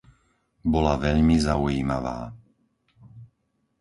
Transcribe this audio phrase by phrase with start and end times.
[0.71, 2.17] Bola veľmi zaujímavá.